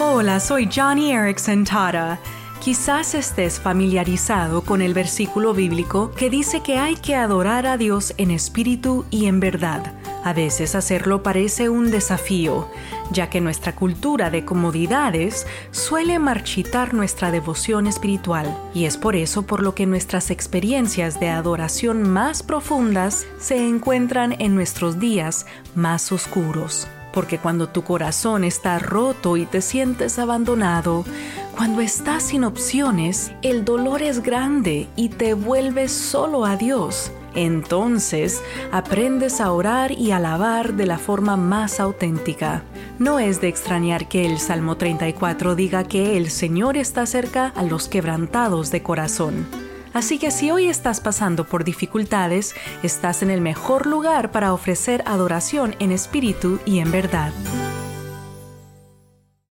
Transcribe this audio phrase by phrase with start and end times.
[0.00, 2.20] Hola, soy Johnny Erickson Tara.
[2.60, 8.14] Quizás estés familiarizado con el versículo bíblico que dice que hay que adorar a Dios
[8.16, 9.92] en espíritu y en verdad.
[10.22, 12.68] A veces hacerlo parece un desafío,
[13.10, 19.46] ya que nuestra cultura de comodidades suele marchitar nuestra devoción espiritual, y es por eso
[19.46, 25.44] por lo que nuestras experiencias de adoración más profundas se encuentran en nuestros días
[25.74, 26.86] más oscuros.
[27.12, 31.04] Porque cuando tu corazón está roto y te sientes abandonado,
[31.56, 37.10] cuando estás sin opciones, el dolor es grande y te vuelves solo a Dios.
[37.34, 42.62] Entonces aprendes a orar y alabar de la forma más auténtica.
[42.98, 47.62] No es de extrañar que el Salmo 34 diga que el Señor está cerca a
[47.62, 49.67] los quebrantados de corazón.
[49.92, 55.02] Así que si hoy estás pasando por dificultades, estás en el mejor lugar para ofrecer
[55.06, 57.32] adoración en espíritu y en verdad.